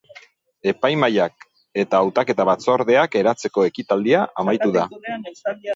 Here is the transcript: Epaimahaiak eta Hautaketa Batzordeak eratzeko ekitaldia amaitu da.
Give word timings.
Epaimahaiak 0.71 1.45
eta 1.83 2.01
Hautaketa 2.05 2.49
Batzordeak 2.53 3.21
eratzeko 3.23 3.69
ekitaldia 3.73 4.27
amaitu 4.45 4.77
da. 4.81 4.93